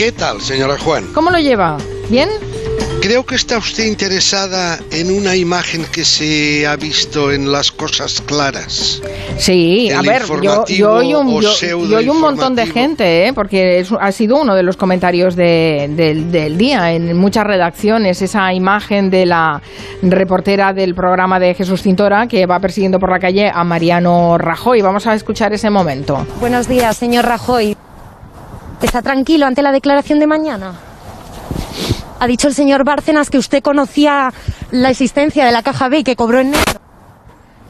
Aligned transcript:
¿Qué 0.00 0.12
tal, 0.12 0.40
señora 0.40 0.78
Juan? 0.78 1.04
¿Cómo 1.12 1.30
lo 1.30 1.38
lleva? 1.38 1.76
¿Bien? 2.08 2.30
Creo 3.02 3.26
que 3.26 3.34
está 3.34 3.58
usted 3.58 3.84
interesada 3.84 4.78
en 4.90 5.10
una 5.10 5.36
imagen 5.36 5.84
que 5.92 6.06
se 6.06 6.66
ha 6.66 6.74
visto 6.76 7.30
en 7.30 7.52
las 7.52 7.70
cosas 7.70 8.22
claras. 8.22 9.02
Sí, 9.36 9.90
a 9.90 10.00
ver, 10.00 10.22
yo, 10.42 10.64
yo, 10.64 10.92
oí 10.94 11.12
un, 11.12 11.42
yo, 11.42 12.12
un 12.12 12.18
montón 12.18 12.54
de 12.54 12.64
gente, 12.64 13.26
¿eh? 13.26 13.34
porque 13.34 13.84
ha 14.00 14.10
sido 14.12 14.40
uno 14.40 14.54
de 14.54 14.62
los 14.62 14.78
comentarios 14.78 15.36
del 15.36 16.56
día 16.56 16.92
en 16.92 17.14
muchas 17.18 17.46
redacciones, 17.46 18.22
esa 18.22 18.54
imagen 18.54 19.10
de 19.10 19.26
la 19.26 19.60
reportera 20.00 20.72
del 20.72 20.94
programa 20.94 21.38
de 21.38 21.52
Jesús 21.52 21.82
Cintora 21.82 22.26
que 22.26 22.46
va 22.46 22.58
persiguiendo 22.58 22.98
por 22.98 23.10
la 23.10 23.18
calle 23.18 23.50
a 23.52 23.64
Mariano 23.64 24.38
Rajoy. 24.38 24.80
Vamos 24.80 25.06
a 25.06 25.12
escuchar 25.12 25.52
ese 25.52 25.68
momento. 25.68 26.26
Buenos 26.40 26.68
días, 26.68 26.96
señor 26.96 27.26
Rajoy. 27.26 27.76
¿Está 28.82 29.02
tranquilo 29.02 29.46
ante 29.46 29.62
la 29.62 29.72
declaración 29.72 30.18
de 30.20 30.26
mañana? 30.26 30.74
Ha 32.18 32.26
dicho 32.26 32.48
el 32.48 32.54
señor 32.54 32.84
Bárcenas 32.84 33.30
que 33.30 33.38
usted 33.38 33.62
conocía 33.62 34.32
la 34.70 34.90
existencia 34.90 35.44
de 35.44 35.52
la 35.52 35.62
caja 35.62 35.88
B 35.88 36.02
que 36.04 36.16
cobró 36.16 36.40
en 36.40 36.50
negro. 36.50 36.80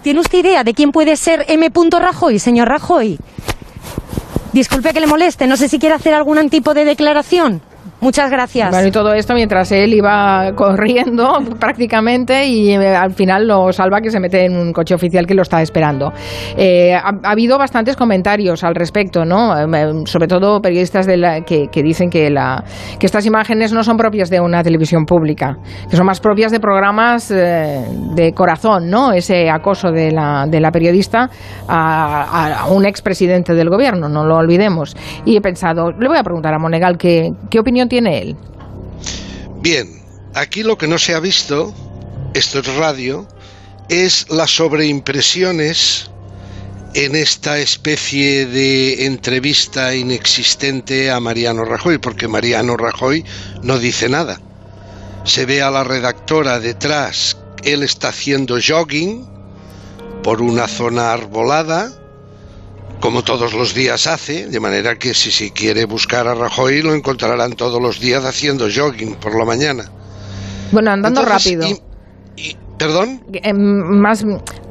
¿Tiene 0.03 0.21
usted 0.21 0.39
idea 0.39 0.65
de 0.65 0.73
quién 0.73 0.93
puede 0.93 1.17
ser 1.17 1.45
M. 1.49 1.71
Rajoy, 1.99 2.39
señor 2.39 2.69
Rajoy? 2.69 3.19
Disculpe 4.53 4.93
que 4.93 5.01
le 5.01 5.07
moleste, 5.07 5.47
no 5.47 5.57
sé 5.57 5.69
si 5.69 5.79
quiere 5.79 5.95
hacer 5.95 6.15
algún 6.15 6.49
tipo 6.49 6.75
de 6.75 6.85
declaración. 6.85 7.61
Muchas 8.01 8.31
gracias. 8.31 8.71
Bueno, 8.71 8.89
y 8.89 8.91
todo 8.91 9.13
esto 9.13 9.35
mientras 9.35 9.71
él 9.73 9.93
iba 9.93 10.53
corriendo 10.55 11.39
prácticamente 11.61 12.47
y 12.47 12.71
eh, 12.71 12.97
al 12.97 13.13
final 13.13 13.47
lo 13.47 13.71
salva 13.73 14.01
que 14.01 14.11
se 14.11 14.19
mete 14.19 14.47
en 14.47 14.57
un 14.57 14.73
coche 14.73 14.95
oficial 14.95 15.27
que 15.27 15.35
lo 15.35 15.43
está 15.43 15.61
esperando. 15.61 16.11
Eh, 16.57 16.95
ha, 16.95 17.13
habido 17.23 17.59
bastantes 17.59 17.97
comentarios 17.97 18.65
al 18.65 18.75
respecto, 18.75 19.27
¿no? 19.27 19.55
Eh, 19.55 20.03
sobre 20.07 20.29
todo 20.29 20.63
periodistas 20.63 21.05
de 21.05 21.19
la, 21.19 21.43
que, 21.43 21.69
dicen 21.75 22.09
que, 22.09 22.31
la, 22.31 22.65
que 22.99 23.05
estas 23.05 23.27
imágenes 23.27 23.75
no 23.75 23.85
son 23.85 23.99
propias 23.99 24.31
de 24.31 24.41
una 24.41 24.63
televisión 24.63 25.05
pública, 25.05 25.59
que 25.91 25.97
son 25.97 26.07
más 26.07 26.21
propias 26.21 26.53
de 26.53 26.61
programas 26.61 27.29
de 27.29 28.33
corazón, 28.35 28.89
¿no? 28.89 29.13
Ese 29.13 29.51
acoso 29.51 29.91
de 29.91 30.11
la, 30.11 30.47
de 30.49 30.61
la 30.61 30.71
periodista 30.71 31.29
a, 31.69 32.63
a 32.63 32.67
un 32.69 32.87
expresidente 32.87 33.53
del 33.53 33.69
gobierno, 33.69 34.09
no 34.09 34.25
lo 34.25 34.37
olvidemos. 34.37 34.97
Y 35.27 35.37
he 35.37 35.41
pensado, 35.43 35.91
le 35.93 36.09
voy 36.09 36.17
a 36.17 36.23
preguntar 36.23 36.55
a 36.55 36.59
Monegal 36.59 36.97
qué, 36.97 37.31
qué 37.51 37.59
opinión 37.59 37.90
tiene 37.91 38.23
él? 38.23 38.37
Bien, 39.61 40.03
aquí 40.35 40.63
lo 40.63 40.79
que 40.79 40.87
no 40.87 40.99
se 40.99 41.15
ha 41.15 41.21
visto, 41.21 41.75
esto 42.33 42.61
es 42.61 42.75
radio, 42.77 43.29
es 43.91 44.31
las 44.31 44.51
sobreimpresiones 44.51 46.11
en 46.95 47.15
esta 47.15 47.59
especie 47.59 48.47
de 48.47 49.05
entrevista 49.05 49.95
inexistente 49.95 51.11
a 51.11 51.21
Mariano 51.21 51.65
Rajoy, 51.65 51.99
porque 51.99 52.27
Mariano 52.27 52.77
Rajoy 52.77 53.25
no 53.63 53.79
dice 53.79 54.09
nada. 54.09 54.41
Se 55.25 55.45
ve 55.45 55.61
a 55.61 55.71
la 55.71 55.85
redactora 55.85 56.59
detrás, 56.61 57.37
él 57.65 57.83
está 57.83 58.09
haciendo 58.09 58.59
jogging 58.67 59.29
por 60.23 60.41
una 60.41 60.67
zona 60.67 61.13
arbolada, 61.13 61.93
como 63.01 63.25
todos 63.25 63.55
los 63.55 63.75
días 63.75 64.07
hace, 64.07 64.47
de 64.47 64.61
manera 64.61 64.99
que 64.99 65.15
si 65.15 65.31
se 65.31 65.51
quiere 65.53 65.85
buscar 65.87 66.29
a 66.29 66.35
Rajoy 66.35 66.83
lo 66.83 66.95
encontrarán 66.95 67.53
todos 67.53 67.81
los 67.81 67.99
días 67.99 68.25
haciendo 68.25 68.69
jogging 68.73 69.15
por 69.15 69.37
la 69.37 69.45
mañana. 69.45 69.91
Bueno, 70.71 70.93
andando 70.93 71.25
rápido. 71.25 71.67
¿Perdón? 72.79 73.23
Em, 73.33 73.57
más, 73.57 74.25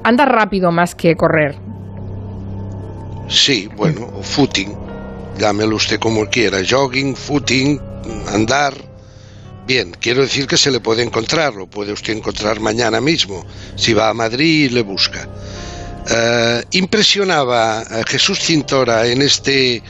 anda 0.03 0.25
rápido 0.25 0.71
más 0.71 0.95
que 0.95 1.16
correr. 1.16 1.55
Sí, 3.27 3.69
bueno, 3.75 4.08
footing. 4.21 4.75
Llámelo 5.38 5.75
usted 5.75 5.99
como 5.99 6.25
quiera. 6.25 6.59
Jogging, 6.67 7.16
footing, 7.16 7.80
andar. 8.33 8.73
Bien, 9.67 9.95
quiero 9.99 10.21
decir 10.21 10.47
que 10.47 10.58
se 10.58 10.71
le 10.71 10.80
puede 10.80 11.03
encontrar, 11.03 11.53
lo 11.53 11.67
puede 11.67 11.93
usted 11.93 12.14
encontrar 12.17 12.59
mañana 12.59 12.99
mismo, 12.99 13.45
si 13.75 13.93
va 13.93 14.09
a 14.09 14.14
Madrid 14.16 14.66
y 14.66 14.69
le 14.69 14.81
busca. 14.81 15.27
Eh, 16.11 16.64
impresionaba 16.71 17.81
a 17.81 18.03
Jesús 18.03 18.39
Cintora 18.39 19.05
en 19.05 19.21
este 19.21 19.83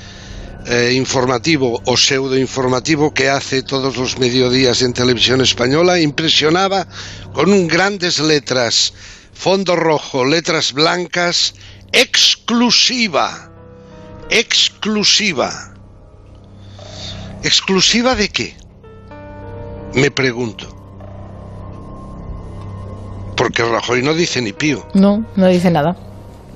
eh, 0.65 0.91
informativo 0.93 1.81
o 1.85 1.95
pseudo 1.95 2.37
informativo 2.37 3.13
que 3.13 3.29
hace 3.29 3.63
todos 3.63 3.95
los 3.95 4.19
mediodías 4.19 4.81
en 4.81 4.91
televisión 4.91 5.39
española, 5.39 5.97
impresionaba 5.97 6.87
con 7.31 7.67
grandes 7.67 8.19
letras, 8.19 8.93
fondo 9.33 9.77
rojo, 9.77 10.25
letras 10.25 10.73
blancas, 10.73 11.53
exclusiva, 11.93 13.49
exclusiva. 14.29 15.73
¿Exclusiva 17.43 18.15
de 18.15 18.27
qué? 18.27 18.57
Me 19.93 20.11
pregunto 20.11 20.75
porque 23.39 23.63
Rajoy 23.63 24.03
no 24.03 24.13
dice 24.13 24.41
ni 24.41 24.51
pío. 24.51 24.85
No, 24.93 25.25
no 25.37 25.47
dice 25.47 25.71
nada. 25.71 25.95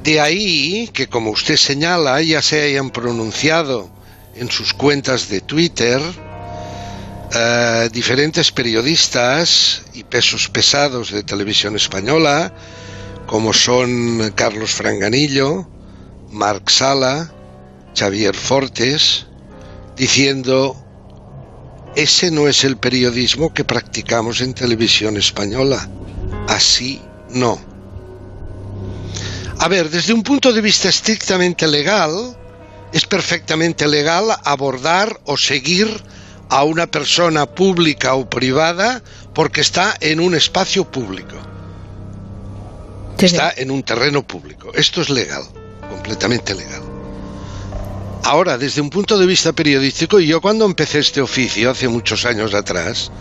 De 0.03 0.19
ahí 0.19 0.89
que, 0.93 1.07
como 1.07 1.31
usted 1.31 1.55
señala, 1.55 2.21
ya 2.21 2.41
se 2.41 2.61
hayan 2.61 2.91
pronunciado 2.91 3.89
en 4.35 4.51
sus 4.51 4.73
cuentas 4.73 5.29
de 5.29 5.39
Twitter 5.41 6.01
eh, 7.35 7.89
diferentes 7.91 8.51
periodistas 8.51 9.81
y 9.93 10.03
pesos 10.03 10.49
pesados 10.49 11.11
de 11.11 11.23
televisión 11.23 11.75
española, 11.75 12.53
como 13.25 13.53
son 13.53 14.33
Carlos 14.35 14.71
Franganillo, 14.71 15.67
Marc 16.29 16.69
Sala, 16.69 17.33
Xavier 17.97 18.35
Fortes, 18.35 19.25
diciendo 19.95 20.75
ese 21.95 22.29
no 22.29 22.47
es 22.47 22.63
el 22.63 22.77
periodismo 22.77 23.51
que 23.53 23.63
practicamos 23.63 24.41
en 24.41 24.53
televisión 24.53 25.17
española. 25.17 25.89
Así 26.47 27.01
no. 27.29 27.72
A 29.63 29.69
ver, 29.69 29.89
desde 29.89 30.11
un 30.11 30.23
punto 30.23 30.51
de 30.51 30.59
vista 30.59 30.89
estrictamente 30.89 31.69
legal, 31.69 32.35
es 32.91 33.05
perfectamente 33.05 33.87
legal 33.87 34.25
abordar 34.43 35.21
o 35.23 35.37
seguir 35.37 35.87
a 36.49 36.65
una 36.65 36.87
persona 36.87 37.45
pública 37.45 38.13
o 38.15 38.29
privada 38.29 39.01
porque 39.33 39.61
está 39.61 39.95
en 40.01 40.19
un 40.19 40.35
espacio 40.35 40.83
público. 40.91 41.37
Está 43.17 43.53
en 43.55 43.71
un 43.71 43.83
terreno 43.83 44.27
público. 44.27 44.69
Esto 44.73 44.99
es 44.99 45.09
legal, 45.09 45.43
completamente 45.89 46.53
legal. 46.55 46.83
Ahora, 48.25 48.57
desde 48.57 48.81
un 48.81 48.89
punto 48.89 49.17
de 49.17 49.25
vista 49.25 49.53
periodístico, 49.53 50.19
yo 50.19 50.41
cuando 50.41 50.65
empecé 50.65 50.99
este 50.99 51.21
oficio 51.21 51.71
hace 51.71 51.87
muchos 51.87 52.25
años 52.25 52.53
atrás, 52.53 53.13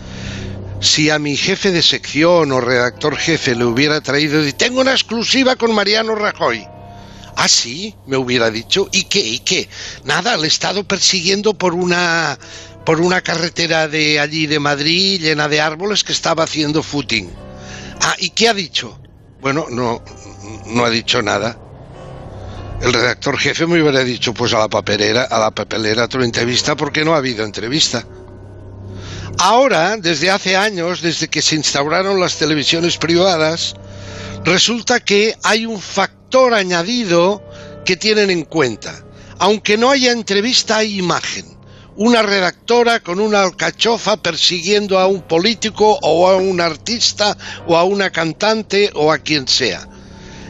si 0.83 1.09
a 1.09 1.17
mi 1.17 1.37
jefe 1.37 1.71
de 1.71 1.81
sección 1.81 2.51
o 2.51 2.59
redactor 2.59 3.15
jefe 3.15 3.55
le 3.55 3.63
hubiera 3.63 4.01
traído 4.01 4.45
y 4.45 4.51
tengo 4.51 4.81
una 4.81 4.91
exclusiva 4.91 5.55
con 5.55 5.73
Mariano 5.73 6.13
Rajoy. 6.13 6.67
Ah, 7.37 7.47
sí, 7.47 7.95
me 8.05 8.17
hubiera 8.17 8.51
dicho. 8.51 8.89
¿Y 8.91 9.05
qué? 9.05 9.19
¿Y 9.19 9.39
qué? 9.39 9.69
Nada, 10.03 10.35
le 10.35 10.43
he 10.43 10.47
estado 10.47 10.83
persiguiendo 10.83 11.53
por 11.53 11.73
una 11.73 12.37
por 12.85 12.99
una 12.99 13.21
carretera 13.21 13.87
de 13.87 14.19
allí 14.19 14.45
de 14.45 14.59
Madrid 14.59 15.21
llena 15.21 15.47
de 15.47 15.61
árboles 15.61 16.03
que 16.03 16.11
estaba 16.11 16.43
haciendo 16.43 16.83
footing. 16.83 17.31
Ah, 18.01 18.15
¿y 18.19 18.31
qué 18.31 18.49
ha 18.49 18.53
dicho? 18.53 18.99
Bueno, 19.39 19.67
no 19.69 20.03
no 20.65 20.83
ha 20.83 20.89
dicho 20.89 21.21
nada. 21.21 21.57
El 22.81 22.91
redactor 22.91 23.39
jefe 23.39 23.65
me 23.65 23.81
hubiera 23.81 24.03
dicho, 24.03 24.33
pues 24.33 24.53
a 24.53 24.59
la 24.59 24.67
papelera, 24.67 25.23
a 25.23 25.39
la 25.39 25.51
papelera 25.51 26.09
tu 26.09 26.21
entrevista 26.21 26.75
porque 26.75 27.05
no 27.05 27.13
ha 27.13 27.19
habido 27.19 27.45
entrevista. 27.45 28.05
Ahora, 29.39 29.97
desde 29.97 30.29
hace 30.29 30.55
años, 30.55 31.01
desde 31.01 31.27
que 31.27 31.41
se 31.41 31.55
instauraron 31.55 32.19
las 32.19 32.37
televisiones 32.37 32.97
privadas, 32.97 33.75
resulta 34.45 34.99
que 34.99 35.35
hay 35.43 35.65
un 35.65 35.81
factor 35.81 36.53
añadido 36.53 37.43
que 37.85 37.97
tienen 37.97 38.29
en 38.29 38.45
cuenta. 38.45 39.03
Aunque 39.39 39.77
no 39.77 39.89
haya 39.89 40.11
entrevista, 40.11 40.77
hay 40.77 40.97
imagen. 40.99 41.45
Una 41.95 42.21
redactora 42.21 43.01
con 43.01 43.19
una 43.19 43.43
alcachofa 43.43 44.17
persiguiendo 44.17 44.97
a 44.97 45.07
un 45.07 45.21
político 45.21 45.99
o 46.01 46.27
a 46.27 46.37
un 46.37 46.59
artista 46.61 47.37
o 47.67 47.77
a 47.77 47.83
una 47.83 48.09
cantante 48.11 48.91
o 48.95 49.11
a 49.11 49.19
quien 49.19 49.47
sea. 49.47 49.87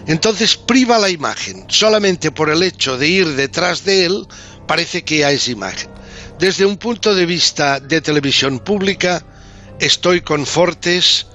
Entonces 0.08 0.56
priva 0.56 1.00
la 1.00 1.10
imagen. 1.10 1.66
Solamente 1.70 2.32
por 2.32 2.50
el 2.50 2.64
hecho 2.64 2.98
de 2.98 3.08
ir 3.08 3.36
detrás 3.36 3.84
de 3.84 4.06
él 4.06 4.28
parece 4.68 5.04
que 5.04 5.20
ya 5.20 5.32
es 5.32 5.48
imagen. 5.48 5.93
Desde 6.40 6.66
un 6.66 6.78
punto 6.78 7.16
de 7.16 7.26
vista 7.26 7.80
de 7.80 8.02
televisión 8.02 8.60
pública, 8.60 9.22
estoy 9.80 10.22
con 10.22 10.46
Fortes, 10.46 11.28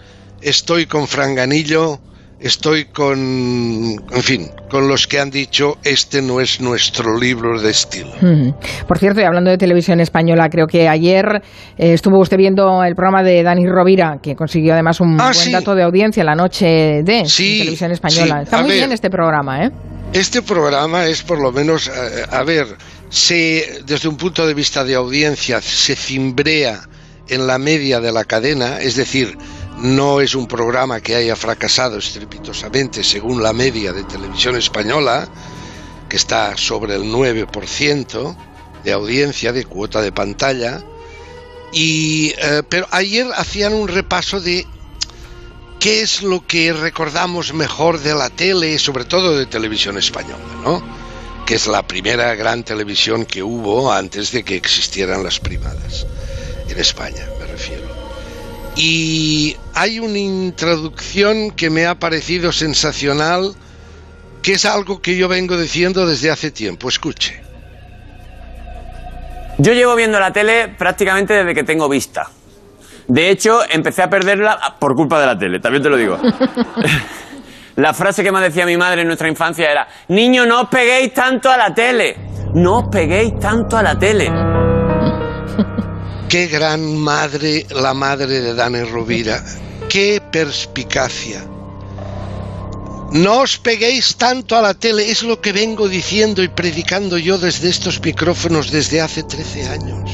estoy 0.42 0.86
con 0.86 1.06
Franganillo, 1.06 2.00
estoy 2.40 2.86
con, 2.86 3.18
en 3.18 4.22
fin, 4.22 4.50
con 4.70 4.88
los 4.88 5.06
que 5.06 5.18
han 5.18 5.30
dicho 5.30 5.78
este 5.84 6.22
no 6.22 6.40
es 6.40 6.60
nuestro 6.60 7.18
libro 7.18 7.60
de 7.60 7.70
estilo. 7.70 8.10
Por 8.86 8.98
cierto, 8.98 9.20
y 9.20 9.24
hablando 9.24 9.50
de 9.50 9.58
televisión 9.58 10.00
española, 10.00 10.48
creo 10.50 10.66
que 10.66 10.88
ayer 10.88 11.42
eh, 11.76 11.94
estuvo 11.94 12.18
usted 12.20 12.36
viendo 12.36 12.82
el 12.84 12.94
programa 12.94 13.22
de 13.22 13.42
Dani 13.42 13.66
Rovira, 13.66 14.18
que 14.22 14.36
consiguió 14.36 14.74
además 14.74 15.00
un 15.00 15.20
ah, 15.20 15.32
buen 15.34 15.52
dato 15.52 15.74
de 15.74 15.82
audiencia 15.82 16.22
la 16.24 16.34
noche 16.34 16.66
de 16.66 17.24
televisión 17.24 17.92
española. 17.92 18.42
Está 18.42 18.62
muy 18.62 18.72
bien 18.72 18.92
este 18.92 19.10
programa, 19.10 19.64
¿eh? 19.64 19.70
Este 20.12 20.40
programa 20.40 21.06
es 21.06 21.22
por 21.22 21.38
lo 21.38 21.52
menos, 21.52 21.88
eh, 21.88 22.24
a 22.30 22.42
ver, 22.42 22.66
se, 23.10 23.82
desde 23.84 24.08
un 24.08 24.16
punto 24.16 24.46
de 24.46 24.54
vista 24.54 24.84
de 24.84 24.94
audiencia, 24.94 25.60
se 25.60 25.96
cimbrea 25.96 26.88
en 27.28 27.46
la 27.46 27.58
media 27.58 28.00
de 28.00 28.12
la 28.12 28.24
cadena, 28.24 28.80
es 28.80 28.96
decir, 28.96 29.36
no 29.78 30.20
es 30.20 30.34
un 30.34 30.46
programa 30.46 31.00
que 31.00 31.14
haya 31.14 31.36
fracasado 31.36 31.98
estrepitosamente 31.98 33.04
según 33.04 33.42
la 33.42 33.52
media 33.52 33.92
de 33.92 34.04
televisión 34.04 34.56
española, 34.56 35.28
que 36.08 36.16
está 36.16 36.56
sobre 36.56 36.94
el 36.96 37.04
9% 37.04 38.36
de 38.82 38.92
audiencia, 38.92 39.52
de 39.52 39.64
cuota 39.64 40.00
de 40.00 40.10
pantalla. 40.10 40.82
Y, 41.72 42.32
eh, 42.38 42.62
pero 42.68 42.88
ayer 42.90 43.26
hacían 43.36 43.74
un 43.74 43.88
repaso 43.88 44.40
de 44.40 44.66
qué 45.78 46.00
es 46.00 46.22
lo 46.22 46.44
que 46.46 46.72
recordamos 46.72 47.52
mejor 47.52 48.00
de 48.00 48.14
la 48.14 48.30
tele, 48.30 48.78
sobre 48.78 49.04
todo 49.04 49.36
de 49.36 49.46
televisión 49.46 49.98
española, 49.98 50.44
¿no? 50.64 50.97
Que 51.48 51.54
es 51.54 51.66
la 51.66 51.82
primera 51.86 52.34
gran 52.34 52.62
televisión 52.62 53.24
que 53.24 53.42
hubo 53.42 53.90
antes 53.90 54.32
de 54.32 54.44
que 54.44 54.54
existieran 54.54 55.24
las 55.24 55.40
primadas 55.40 56.06
en 56.68 56.78
España, 56.78 57.26
me 57.40 57.46
refiero. 57.46 57.88
Y 58.76 59.56
hay 59.72 59.98
una 59.98 60.18
introducción 60.18 61.52
que 61.52 61.70
me 61.70 61.86
ha 61.86 61.94
parecido 61.94 62.52
sensacional, 62.52 63.54
que 64.42 64.52
es 64.52 64.66
algo 64.66 65.00
que 65.00 65.16
yo 65.16 65.26
vengo 65.26 65.56
diciendo 65.56 66.06
desde 66.06 66.30
hace 66.30 66.50
tiempo. 66.50 66.86
Escuche. 66.90 67.40
Yo 69.56 69.72
llevo 69.72 69.96
viendo 69.96 70.20
la 70.20 70.34
tele 70.34 70.68
prácticamente 70.68 71.32
desde 71.32 71.54
que 71.54 71.64
tengo 71.64 71.88
vista. 71.88 72.28
De 73.06 73.30
hecho, 73.30 73.62
empecé 73.70 74.02
a 74.02 74.10
perderla 74.10 74.76
por 74.78 74.94
culpa 74.94 75.18
de 75.18 75.26
la 75.26 75.38
tele, 75.38 75.60
también 75.60 75.82
te 75.82 75.88
lo 75.88 75.96
digo. 75.96 76.18
la 77.78 77.94
frase 77.94 78.24
que 78.24 78.32
me 78.32 78.40
decía 78.40 78.66
mi 78.66 78.76
madre 78.76 79.02
en 79.02 79.06
nuestra 79.06 79.28
infancia 79.28 79.70
era, 79.70 79.86
niño, 80.08 80.44
no 80.46 80.62
os 80.62 80.68
peguéis 80.68 81.14
tanto 81.14 81.48
a 81.48 81.56
la 81.56 81.72
tele. 81.72 82.16
No 82.54 82.78
os 82.78 82.88
peguéis 82.88 83.38
tanto 83.38 83.76
a 83.76 83.82
la 83.84 83.96
tele. 83.96 84.26
Qué 86.28 86.48
gran 86.48 86.96
madre 86.96 87.66
la 87.70 87.94
madre 87.94 88.40
de 88.40 88.54
Dani 88.54 88.82
Rovira. 88.82 89.40
Qué 89.88 90.20
perspicacia. 90.20 91.44
No 93.12 93.42
os 93.42 93.58
peguéis 93.58 94.16
tanto 94.16 94.56
a 94.56 94.60
la 94.60 94.74
tele, 94.74 95.12
es 95.12 95.22
lo 95.22 95.40
que 95.40 95.52
vengo 95.52 95.88
diciendo 95.88 96.42
y 96.42 96.48
predicando 96.48 97.16
yo 97.16 97.38
desde 97.38 97.68
estos 97.68 98.00
micrófonos 98.00 98.72
desde 98.72 99.00
hace 99.00 99.22
13 99.22 99.68
años. 99.68 100.10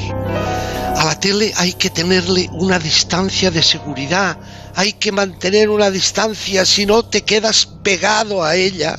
A 0.97 1.05
la 1.05 1.19
tele 1.19 1.53
hay 1.57 1.73
que 1.73 1.91
tenerle 1.91 2.49
una 2.53 2.79
distancia 2.79 3.51
de 3.51 3.63
seguridad, 3.63 4.39
hay 4.75 4.93
que 4.95 5.13
mantener 5.13 5.71
una 5.71 5.91
distancia, 5.91 6.65
si 6.65 6.87
no 6.87 7.05
te 7.05 7.23
quedas 7.23 7.67
pegado 7.83 8.43
a 8.45 8.55
ella 8.55 8.97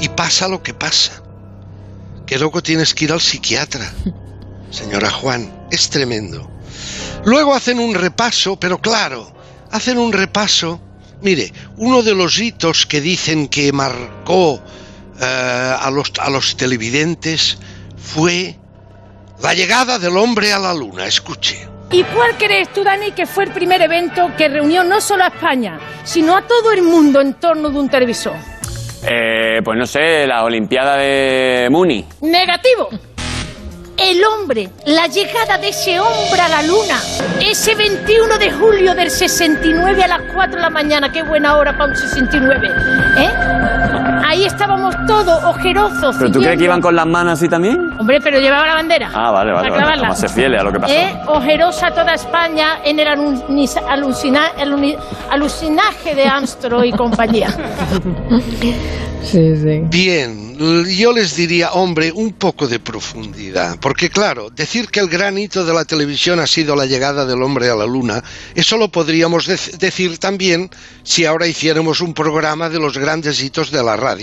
y 0.00 0.08
pasa 0.08 0.48
lo 0.48 0.62
que 0.62 0.74
pasa. 0.74 1.22
Que 2.26 2.38
luego 2.38 2.62
tienes 2.62 2.94
que 2.94 3.06
ir 3.06 3.12
al 3.12 3.20
psiquiatra, 3.20 3.92
señora 4.70 5.10
Juan, 5.10 5.66
es 5.70 5.90
tremendo. 5.90 6.50
Luego 7.24 7.54
hacen 7.54 7.78
un 7.78 7.94
repaso, 7.94 8.58
pero 8.58 8.80
claro, 8.80 9.32
hacen 9.70 9.98
un 9.98 10.12
repaso 10.12 10.80
Mire, 11.22 11.52
uno 11.76 12.02
de 12.02 12.14
los 12.14 12.40
hitos 12.40 12.84
que 12.84 13.00
dicen 13.00 13.46
que 13.46 13.72
marcó 13.72 14.60
eh, 15.20 15.76
a, 15.80 15.88
los, 15.92 16.12
a 16.18 16.30
los 16.30 16.56
televidentes 16.56 17.58
fue 17.96 18.58
la 19.42 19.54
llegada 19.54 19.98
del 19.98 20.16
hombre 20.16 20.52
a 20.52 20.58
la 20.58 20.72
luna. 20.72 21.06
Escuche. 21.06 21.68
¿Y 21.90 22.04
cuál 22.04 22.36
crees 22.38 22.72
tú, 22.72 22.82
Dani, 22.82 23.12
que 23.12 23.26
fue 23.26 23.44
el 23.44 23.50
primer 23.50 23.82
evento 23.82 24.30
que 24.38 24.48
reunió 24.48 24.82
no 24.82 25.00
solo 25.00 25.24
a 25.24 25.28
España, 25.28 25.78
sino 26.04 26.36
a 26.36 26.42
todo 26.42 26.72
el 26.72 26.82
mundo 26.82 27.20
en 27.20 27.34
torno 27.34 27.68
de 27.68 27.78
un 27.78 27.88
televisor? 27.90 28.34
Eh, 29.02 29.60
pues 29.62 29.76
no 29.76 29.84
sé, 29.84 30.26
la 30.26 30.44
Olimpiada 30.44 30.96
de 30.96 31.68
Muni. 31.70 32.06
Negativo 32.22 32.88
el 33.98 34.24
hombre, 34.24 34.70
la 34.86 35.06
llegada 35.06 35.58
de 35.58 35.68
ese 35.68 36.00
hombre 36.00 36.40
a 36.40 36.48
la 36.48 36.62
luna, 36.62 37.00
ese 37.40 37.74
21 37.74 38.38
de 38.38 38.50
julio 38.50 38.94
del 38.94 39.10
69 39.10 40.02
a 40.02 40.08
las 40.08 40.22
4 40.34 40.56
de 40.56 40.60
la 40.62 40.70
mañana, 40.70 41.12
qué 41.12 41.22
buena 41.22 41.56
hora 41.56 41.72
para 41.76 41.90
un 41.90 41.96
69, 41.96 42.68
¿eh? 43.18 43.30
Ahí 44.32 44.46
estábamos 44.46 44.94
todos 45.06 45.44
ojerosos. 45.44 46.16
¿Pero 46.18 46.32
tú 46.32 46.38
crees 46.40 46.56
que 46.56 46.64
iban 46.64 46.80
con 46.80 46.96
las 46.96 47.06
manos 47.06 47.34
así 47.34 47.50
también? 47.50 47.92
Hombre, 48.00 48.18
pero 48.22 48.40
llevaba 48.40 48.66
la 48.66 48.74
bandera. 48.76 49.10
Ah, 49.12 49.30
vale, 49.30 49.52
vale. 49.52 49.68
vale. 49.68 50.00
Vamos 50.00 50.16
a 50.16 50.20
ser 50.22 50.30
fieles 50.30 50.58
a 50.58 50.64
lo 50.64 50.72
que 50.72 50.80
pasó. 50.80 50.94
¿Eh? 50.94 51.14
Ojerosa 51.26 51.90
toda 51.90 52.14
España 52.14 52.78
en 52.82 52.98
el 52.98 53.08
alucinaje 55.30 56.14
de 56.14 56.24
Armstrong 56.24 56.86
y 56.86 56.92
compañía. 56.92 57.48
Sí, 59.22 59.56
sí. 59.56 59.82
Bien, 59.88 60.58
yo 60.58 61.12
les 61.12 61.36
diría, 61.36 61.72
hombre, 61.72 62.12
un 62.12 62.32
poco 62.32 62.66
de 62.66 62.80
profundidad, 62.80 63.78
porque 63.80 64.10
claro, 64.10 64.50
decir 64.50 64.88
que 64.88 65.00
el 65.00 65.08
gran 65.08 65.38
hito 65.38 65.64
de 65.64 65.72
la 65.72 65.84
televisión 65.84 66.40
ha 66.40 66.46
sido 66.46 66.74
la 66.74 66.86
llegada 66.86 67.24
del 67.24 67.42
hombre 67.42 67.70
a 67.70 67.76
la 67.76 67.86
luna, 67.86 68.22
eso 68.54 68.76
lo 68.76 68.88
podríamos 68.88 69.46
decir 69.46 70.18
también 70.18 70.70
si 71.04 71.24
ahora 71.24 71.46
hiciéramos 71.46 72.00
un 72.00 72.14
programa 72.14 72.68
de 72.68 72.80
los 72.80 72.98
grandes 72.98 73.42
hitos 73.42 73.70
de 73.70 73.82
la 73.82 73.96
radio, 73.96 74.21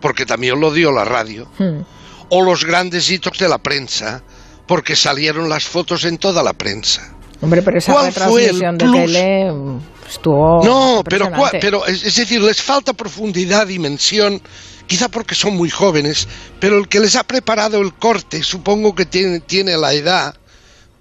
porque 0.00 0.26
también 0.26 0.60
lo 0.60 0.72
dio 0.72 0.92
la 0.92 1.04
radio, 1.04 1.48
hmm. 1.58 1.80
o 2.28 2.42
los 2.42 2.64
grandes 2.64 3.10
hitos 3.10 3.38
de 3.38 3.48
la 3.48 3.58
prensa, 3.58 4.22
porque 4.66 4.96
salieron 4.96 5.48
las 5.48 5.64
fotos 5.64 6.04
en 6.04 6.18
toda 6.18 6.42
la 6.42 6.52
prensa. 6.52 7.14
Hombre, 7.40 7.62
pero 7.62 7.78
esa 7.78 8.02
retransmisión 8.02 8.78
de 8.78 8.90
tele 8.90 9.52
estuvo. 10.08 10.64
No, 10.64 11.02
pero, 11.08 11.30
pero 11.60 11.86
es, 11.86 12.02
decir, 12.02 12.40
les 12.40 12.62
falta 12.62 12.92
profundidad, 12.92 13.66
dimensión, 13.66 14.40
quizá 14.86 15.08
porque 15.08 15.34
son 15.34 15.56
muy 15.56 15.70
jóvenes, 15.70 16.28
pero 16.60 16.78
el 16.78 16.88
que 16.88 17.00
les 17.00 17.16
ha 17.16 17.24
preparado 17.24 17.80
el 17.80 17.94
corte, 17.94 18.42
supongo 18.42 18.94
que 18.94 19.06
tiene, 19.06 19.40
tiene 19.40 19.76
la 19.76 19.92
edad, 19.92 20.34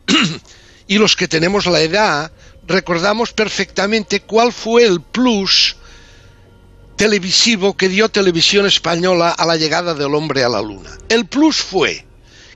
y 0.88 0.98
los 0.98 1.16
que 1.16 1.28
tenemos 1.28 1.66
la 1.66 1.82
edad, 1.82 2.32
recordamos 2.68 3.34
perfectamente 3.34 4.22
cuál 4.22 4.52
fue 4.52 4.84
el 4.84 5.02
plus 5.02 5.78
televisivo 6.96 7.76
que 7.76 7.90
dio 7.90 8.10
Televisión 8.10 8.66
Española 8.66 9.30
a 9.32 9.46
la 9.46 9.56
llegada 9.56 9.94
del 9.94 10.14
hombre 10.16 10.44
a 10.44 10.50
la 10.50 10.62
luna. 10.62 10.92
El 11.10 11.26
plus 11.26 11.58
fue 11.58 12.06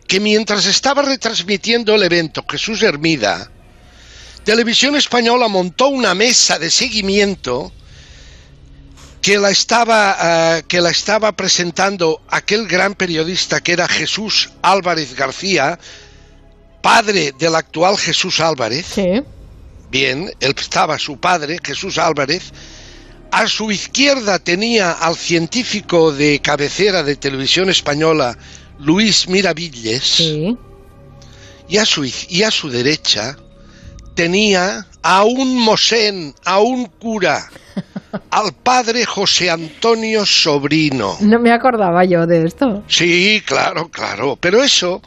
que 0.07 0.19
mientras 0.19 0.66
estaba 0.66 1.01
retransmitiendo 1.01 1.94
el 1.95 2.04
evento 2.04 2.45
Jesús 2.50 2.81
Hermida, 2.84 3.51
Televisión 4.44 4.95
Española 4.95 5.48
montó 5.50 5.88
una 5.88 6.13
mesa 6.13 6.57
de 6.57 6.69
seguimiento 6.69 7.74
que 9.22 9.38
la 9.38 9.50
estaba, 9.50 10.18
eh, 10.57 10.63
que 10.69 10.80
la 10.80 10.90
estaba 10.90 11.33
presentando 11.33 12.22
aquel 12.30 12.66
gran 12.66 12.95
periodista 12.95 13.60
que 13.60 13.74
era 13.74 13.86
Jesús 13.88 14.51
Álvarez 14.62 15.16
García, 15.16 15.78
padre 16.81 17.33
del 17.38 17.56
actual 17.56 17.98
Jesús 17.98 18.40
Álvarez. 18.40 18.86
Sí. 18.86 19.21
Bien, 19.90 20.31
él 20.40 20.56
estaba 20.57 20.97
su 20.97 21.19
padre, 21.19 21.57
Jesús 21.61 21.97
Álvarez. 21.97 22.54
A 23.31 23.48
su 23.48 23.72
izquierda 23.72 24.40
tenía 24.40 24.92
al 24.92 25.16
científico 25.16 26.12
de 26.12 26.40
cabecera 26.40 27.04
de 27.04 27.16
televisión 27.16 27.69
española, 27.69 28.38
Luis 28.80 29.28
Miravilles. 29.28 30.04
Sí. 30.04 30.57
Y, 31.68 31.78
a 31.78 31.86
su, 31.86 32.06
y 32.06 32.44
a 32.44 32.52
su 32.52 32.69
derecha 32.69 33.38
tenía 34.16 34.88
a 35.04 35.24
un 35.24 35.60
mosén, 35.60 36.34
a 36.46 36.60
un 36.60 36.86
cura, 36.86 37.50
al 38.31 38.54
padre 38.54 39.06
José 39.06 39.52
Antonio 39.52 40.26
Sobrino. 40.26 41.18
No 41.22 41.40
me 41.40 41.52
acordaba 41.52 42.04
yo 42.06 42.26
de 42.26 42.46
esto. 42.46 42.84
Sí, 42.88 43.44
claro, 43.46 43.90
claro, 43.90 44.38
pero 44.40 44.64
eso 44.64 45.02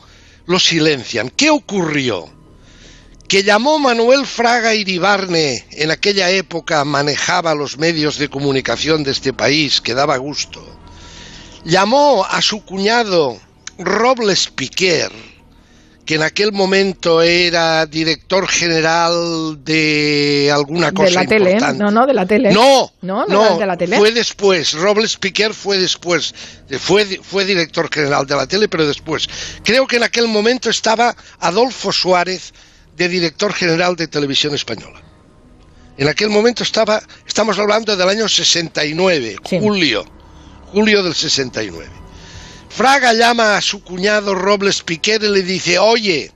lo 0.47 0.59
silencian. 0.59 1.31
¿Qué 1.31 1.51
ocurrió? 1.51 2.40
Que 3.31 3.45
llamó 3.45 3.79
Manuel 3.79 4.27
Fraga 4.27 4.75
Iribarne, 4.75 5.65
en 5.71 5.93
aquella 5.93 6.31
época 6.31 6.85
manejaba 6.85 7.55
los 7.55 7.79
medios 7.79 8.19
de 8.19 8.29
comunicación 8.29 9.05
de 9.05 9.13
este 9.13 9.33
país, 9.33 9.81
que 9.81 9.95
daba 9.95 10.17
gusto. 10.17 10.61
Llamó 11.65 12.27
a 12.29 12.43
su 12.43 12.65
cuñado 12.65 13.39
Robles 13.79 14.49
Piquer, 14.49 15.13
que 16.05 16.17
en 16.17 16.25
aquel 16.25 16.51
momento 16.51 17.23
era 17.23 17.87
director 17.87 18.49
general 18.49 19.63
de 19.63 20.51
alguna 20.53 20.91
cosa 20.91 21.21
de 21.21 21.39
la 21.39 21.51
importante. 21.51 21.67
Tele. 21.67 21.79
No, 21.79 21.91
no, 21.93 22.07
de 22.09 22.15
la 22.15 22.27
tele. 22.27 22.53
No, 22.53 22.93
no, 23.03 23.27
no, 23.27 23.59
de 23.59 23.67
la 23.67 23.77
tele. 23.77 23.97
fue 23.97 24.11
después. 24.11 24.73
Robles 24.73 25.17
Piquer 25.17 25.55
fue 25.55 25.79
después. 25.79 26.35
Fue, 26.81 27.05
fue 27.23 27.45
director 27.45 27.89
general 27.95 28.27
de 28.27 28.35
la 28.35 28.49
tele, 28.49 28.67
pero 28.67 28.89
después. 28.89 29.29
Creo 29.63 29.87
que 29.87 29.99
en 29.99 30.03
aquel 30.03 30.27
momento 30.27 30.69
estaba 30.69 31.15
Adolfo 31.39 31.93
Suárez 31.93 32.53
de 32.97 33.09
director 33.09 33.53
general 33.53 33.97
de 33.97 34.09
Televisión 34.09 34.55
Española. 34.55 35.01
En 35.97 36.09
aquel 36.09 36.31
momento 36.31 36.63
estaba, 36.63 37.03
estamos 37.27 37.59
hablando 37.59 37.97
del 37.97 38.09
año 38.09 38.29
69, 38.29 39.37
julio, 39.43 40.05
julio 40.73 41.03
del 41.03 41.15
69. 41.15 41.89
Fraga 42.71 43.13
llama 43.13 43.57
a 43.57 43.61
su 43.61 43.83
cuñado 43.83 44.35
Robles 44.35 44.83
Piquer 44.83 45.23
y 45.25 45.29
le 45.29 45.43
dice, 45.43 45.79
oye, 45.79 46.33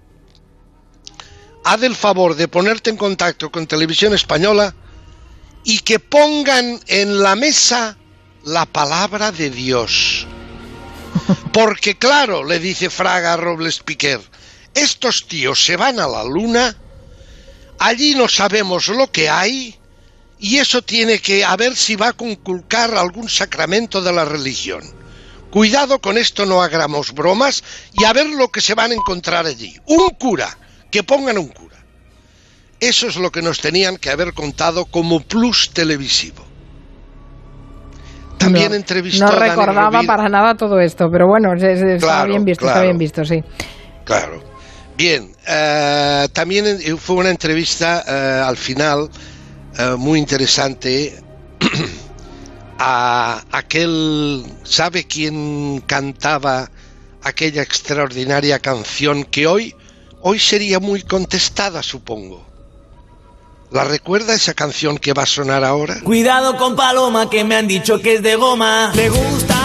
haz 1.64 1.82
el 1.82 1.94
favor 1.94 2.34
de 2.34 2.48
ponerte 2.48 2.90
en 2.90 2.96
contacto 2.96 3.50
con 3.50 3.66
Televisión 3.66 4.12
Española 4.12 4.74
y 5.64 5.78
que 5.78 5.98
pongan 5.98 6.80
en 6.86 7.22
la 7.22 7.36
mesa 7.36 7.96
la 8.44 8.66
palabra 8.66 9.32
de 9.32 9.48
Dios. 9.48 10.26
Porque 11.52 11.96
claro, 11.96 12.44
le 12.44 12.58
dice 12.58 12.90
Fraga 12.90 13.32
a 13.32 13.36
Robles 13.36 13.78
Piquer, 13.78 14.20
estos 14.74 15.26
tíos 15.26 15.64
se 15.64 15.76
van 15.76 15.98
a 16.00 16.06
la 16.08 16.24
luna, 16.24 16.76
allí 17.78 18.14
no 18.14 18.28
sabemos 18.28 18.88
lo 18.88 19.10
que 19.10 19.28
hay, 19.28 19.76
y 20.38 20.58
eso 20.58 20.82
tiene 20.82 21.20
que 21.20 21.44
a 21.44 21.56
ver 21.56 21.76
si 21.76 21.96
va 21.96 22.08
a 22.08 22.12
conculcar 22.12 22.94
algún 22.94 23.28
sacramento 23.28 24.02
de 24.02 24.12
la 24.12 24.24
religión. 24.24 24.82
Cuidado 25.50 26.00
con 26.00 26.18
esto, 26.18 26.44
no 26.46 26.60
hagamos 26.62 27.12
bromas 27.12 27.62
y 27.92 28.04
a 28.04 28.12
ver 28.12 28.26
lo 28.26 28.48
que 28.50 28.60
se 28.60 28.74
van 28.74 28.90
a 28.90 28.94
encontrar 28.94 29.46
allí. 29.46 29.76
Un 29.86 30.08
cura, 30.10 30.58
que 30.90 31.04
pongan 31.04 31.38
un 31.38 31.46
cura. 31.48 31.76
Eso 32.80 33.06
es 33.06 33.14
lo 33.16 33.30
que 33.30 33.40
nos 33.40 33.60
tenían 33.60 33.96
que 33.96 34.10
haber 34.10 34.34
contado 34.34 34.84
como 34.86 35.20
plus 35.20 35.70
televisivo. 35.70 36.44
También 38.36 38.70
no, 38.70 38.74
entrevistó 38.76 39.24
No 39.26 39.38
recordaba 39.38 40.02
para 40.02 40.28
nada 40.28 40.56
todo 40.56 40.80
esto, 40.80 41.08
pero 41.10 41.28
bueno, 41.28 41.54
es- 41.54 41.62
es- 41.62 41.80
está 41.82 42.06
Claro, 42.06 42.28
bien 42.28 42.44
visto, 42.44 42.66
está 42.66 42.82
bien 42.82 42.98
visto, 42.98 43.24
sí. 43.24 43.42
Claro. 44.04 44.42
Bien, 44.96 45.34
eh, 45.46 46.28
también 46.32 46.66
eh, 46.66 46.96
fue 46.96 47.16
una 47.16 47.30
entrevista 47.30 48.04
eh, 48.06 48.42
al 48.44 48.56
final 48.56 49.10
eh, 49.76 49.96
muy 49.98 50.20
interesante 50.20 51.20
a 52.78 53.42
aquel, 53.50 54.44
¿sabe 54.62 55.04
quién 55.04 55.82
cantaba 55.84 56.70
aquella 57.22 57.62
extraordinaria 57.62 58.60
canción 58.60 59.24
que 59.24 59.48
hoy, 59.48 59.74
hoy 60.20 60.38
sería 60.38 60.78
muy 60.78 61.02
contestada, 61.02 61.82
supongo? 61.82 62.46
¿La 63.72 63.82
recuerda 63.82 64.34
esa 64.34 64.54
canción 64.54 64.98
que 64.98 65.12
va 65.12 65.24
a 65.24 65.26
sonar 65.26 65.64
ahora? 65.64 66.00
Cuidado 66.04 66.56
con 66.56 66.76
Paloma 66.76 67.28
que 67.28 67.42
me 67.42 67.56
han 67.56 67.66
dicho 67.66 68.00
que 68.00 68.14
es 68.14 68.22
de 68.22 68.36
goma. 68.36 68.92
Le 68.94 69.08
gusta 69.08 69.56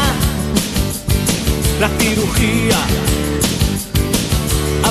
la 1.79 1.89
cirugía. 1.99 3.18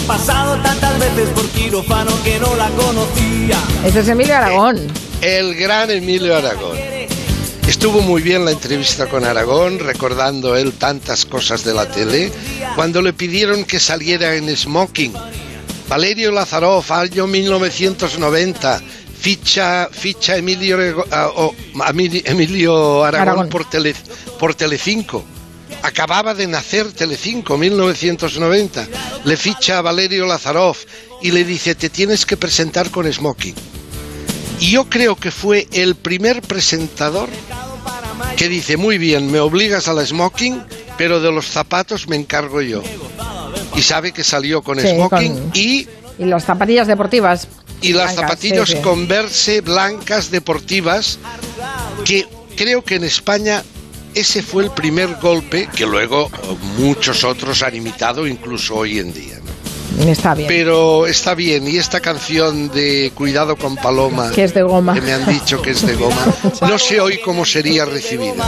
Pasado 0.08 0.56
tantas 0.62 0.98
veces 0.98 1.28
por 1.34 1.46
quirófano 1.50 2.10
que 2.24 2.38
no 2.40 2.56
la 2.56 2.70
conocía. 2.70 3.58
Ese 3.84 4.00
es 4.00 4.08
Emilio 4.08 4.36
Aragón. 4.36 4.78
El 5.20 5.54
gran 5.54 5.90
Emilio 5.90 6.34
Aragón. 6.34 6.78
Estuvo 7.66 8.00
muy 8.00 8.22
bien 8.22 8.46
la 8.46 8.52
entrevista 8.52 9.06
con 9.06 9.24
Aragón, 9.24 9.78
recordando 9.78 10.56
él 10.56 10.72
tantas 10.72 11.26
cosas 11.26 11.62
de 11.64 11.74
la 11.74 11.86
tele, 11.90 12.32
cuando 12.74 13.02
le 13.02 13.12
pidieron 13.12 13.64
que 13.66 13.78
saliera 13.78 14.34
en 14.34 14.56
smoking. 14.56 15.12
Valerio 15.88 16.30
Lazaroff, 16.32 16.90
año 16.90 17.26
1990, 17.26 18.80
ficha, 19.20 19.88
ficha 19.92 20.36
Emilio, 20.38 21.04
ah, 21.10 21.28
oh, 21.36 21.54
Emili- 21.74 22.22
Emilio 22.24 23.04
Aragón, 23.04 23.28
Aragón. 23.28 23.48
Por, 23.50 23.68
tele, 23.68 23.94
por 24.38 24.54
Telecinco. 24.54 25.24
Acababa 25.82 26.34
de 26.34 26.46
nacer 26.46 26.92
Telecinco, 26.92 27.56
1990. 27.58 28.86
Le 29.24 29.36
ficha 29.36 29.78
a 29.78 29.82
Valerio 29.82 30.26
Lazaroff 30.26 30.84
y 31.22 31.30
le 31.30 31.44
dice, 31.44 31.74
te 31.74 31.88
tienes 31.90 32.26
que 32.26 32.36
presentar 32.36 32.90
con 32.90 33.10
smoking. 33.12 33.54
Y 34.60 34.70
yo 34.72 34.88
creo 34.88 35.14
que 35.16 35.30
fue 35.30 35.68
el 35.72 35.94
primer 35.94 36.42
presentador 36.42 37.28
que 38.36 38.48
dice, 38.48 38.76
muy 38.76 38.98
bien, 38.98 39.30
me 39.30 39.40
obligas 39.40 39.88
a 39.88 39.92
la 39.92 40.04
smoking, 40.04 40.62
pero 40.96 41.20
de 41.20 41.30
los 41.32 41.46
zapatos 41.46 42.08
me 42.08 42.16
encargo 42.16 42.60
yo. 42.60 42.82
Y 43.76 43.82
sabe 43.82 44.12
que 44.12 44.24
salió 44.24 44.62
con 44.62 44.80
Sí, 44.80 44.88
smoking 44.88 45.34
con- 45.34 45.50
y, 45.54 45.86
Y 46.18 46.24
las 46.24 46.44
zapatillas 46.44 46.86
deportivas. 46.88 47.46
y 47.80 47.92
las 47.92 48.14
zapatillas 48.16 48.68
sí, 48.68 48.74
sí. 48.76 48.82
Converse 48.82 49.60
blancas 49.60 50.30
deportivas, 50.30 51.18
que 52.04 52.26
creo 52.56 52.82
que 52.82 52.96
en 52.96 53.04
España 53.04 53.62
ese 54.20 54.42
fue 54.42 54.64
el 54.64 54.70
primer 54.70 55.16
golpe 55.16 55.68
que 55.74 55.86
luego 55.86 56.30
eh, 56.32 56.56
muchos 56.78 57.24
otros 57.24 57.62
han 57.62 57.74
imitado, 57.74 58.26
incluso 58.26 58.76
hoy 58.76 58.98
en 58.98 59.12
día. 59.12 59.38
¿no? 59.96 60.04
Está 60.10 60.34
bien. 60.34 60.48
Pero 60.48 61.06
está 61.06 61.34
bien, 61.34 61.66
y 61.66 61.76
esta 61.76 62.00
canción 62.00 62.70
de 62.70 63.10
Cuidado 63.14 63.56
con 63.56 63.76
Paloma, 63.76 64.30
Que 64.32 64.44
es 64.44 64.54
de 64.54 64.62
goma. 64.62 64.94
que 64.94 65.00
me 65.00 65.12
han 65.12 65.26
dicho 65.26 65.60
que 65.62 65.70
es 65.70 65.86
de 65.86 65.94
goma, 65.94 66.24
no 66.60 66.78
sé 66.78 67.00
hoy 67.00 67.18
cómo 67.24 67.44
sería 67.44 67.84
recibida. 67.84 68.44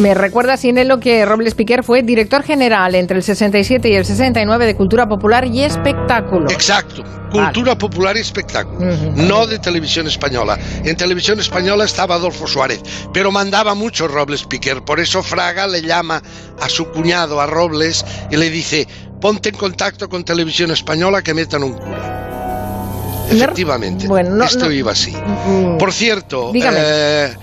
Me 0.00 0.12
recuerda, 0.12 0.58
Sinelo, 0.58 1.00
que 1.00 1.24
Robles 1.24 1.54
Piquer 1.54 1.82
fue 1.82 2.02
director 2.02 2.42
general 2.42 2.94
entre 2.94 3.16
el 3.16 3.22
67 3.22 3.88
y 3.88 3.94
el 3.94 4.04
69 4.04 4.66
de 4.66 4.76
Cultura 4.76 5.08
Popular 5.08 5.46
y 5.46 5.62
Espectáculo. 5.62 6.50
Exacto, 6.50 7.02
cultura 7.32 7.78
popular 7.78 8.14
y 8.16 8.20
espectáculo, 8.20 8.78
no 9.16 9.46
de 9.46 9.58
televisión 9.58 10.06
española. 10.06 10.58
En 10.84 10.96
televisión 10.96 11.40
española 11.40 11.84
estaba 11.84 12.16
Adolfo 12.16 12.46
Suárez, 12.46 12.82
pero 13.14 13.32
mandaba 13.32 13.74
mucho 13.74 14.06
Robles 14.06 14.44
Piquer, 14.44 14.82
por 14.82 15.00
eso 15.00 15.22
Fraga 15.22 15.66
le 15.66 15.80
llama 15.80 16.22
a 16.60 16.68
su 16.68 16.90
cuñado, 16.90 17.40
a 17.40 17.46
Robles, 17.46 18.04
y 18.30 18.36
le 18.36 18.50
dice, 18.50 18.86
ponte 19.20 19.48
en 19.48 19.56
contacto 19.56 20.10
con 20.10 20.24
televisión 20.24 20.70
española 20.72 21.22
que 21.22 21.32
metan 21.32 21.62
un 21.62 21.72
cura. 21.72 23.24
Efectivamente, 23.30 24.06
Bueno, 24.06 24.36
no- 24.36 24.44
esto 24.44 24.66
no- 24.66 24.70
iba 24.72 24.92
así. 24.92 25.12
Mm, 25.12 25.78
Por 25.78 25.92
cierto, 25.92 26.52
Dígame. 26.52 26.76
eh, 26.80 27.34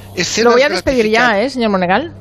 Lo 0.43 0.51
voy 0.51 0.61
a 0.61 0.69
despedir 0.69 1.07
ya, 1.09 1.41
¿eh, 1.41 1.49
señor 1.49 1.71
Monegal? 1.71 2.13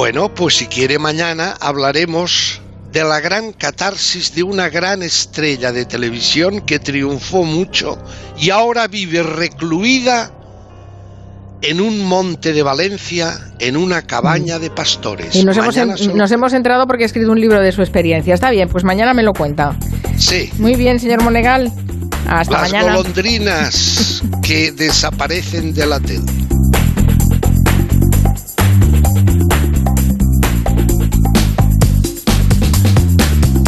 Bueno, 0.00 0.34
pues 0.34 0.54
si 0.56 0.66
quiere 0.66 0.98
mañana 0.98 1.54
hablaremos 1.60 2.62
de 2.90 3.04
la 3.04 3.20
gran 3.20 3.52
catarsis 3.52 4.34
de 4.34 4.42
una 4.42 4.70
gran 4.70 5.02
estrella 5.02 5.72
de 5.72 5.84
televisión 5.84 6.62
que 6.62 6.78
triunfó 6.78 7.44
mucho 7.44 8.02
y 8.38 8.48
ahora 8.48 8.88
vive 8.88 9.22
recluida 9.22 10.32
en 11.60 11.82
un 11.82 12.02
monte 12.02 12.54
de 12.54 12.62
Valencia, 12.62 13.52
en 13.58 13.76
una 13.76 14.00
cabaña 14.00 14.58
de 14.58 14.70
pastores. 14.70 15.34
Y 15.36 15.44
nos 15.44 15.54
hemos, 15.58 15.76
Mañana 15.76 15.92
en- 15.92 15.98
solo- 15.98 16.16
nos 16.16 16.32
hemos 16.32 16.54
enterado 16.54 16.86
porque 16.86 17.02
ha 17.02 17.06
escrito 17.06 17.30
un 17.30 17.38
libro 17.38 17.60
de 17.60 17.70
su 17.70 17.82
experiencia. 17.82 18.32
Está 18.32 18.48
bien, 18.50 18.70
pues 18.70 18.84
mañana 18.84 19.12
me 19.12 19.22
lo 19.22 19.34
cuenta. 19.34 19.76
Sí, 20.16 20.50
Muy 20.56 20.76
bien, 20.76 20.98
señor 20.98 21.22
Monegal. 21.22 21.70
Hasta 22.26 22.52
las 22.62 22.72
mañana. 22.72 22.96
golondrinas 22.96 24.22
que 24.42 24.72
desaparecen 24.76 25.74
de 25.74 25.84
la 25.84 26.00
tele. 26.00 26.22